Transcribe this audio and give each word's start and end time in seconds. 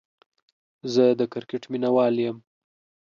زه 0.93 1.03
دا 1.19 1.25
کرکټ 1.33 1.63
ميناوال 1.71 2.15
يم 2.25 2.37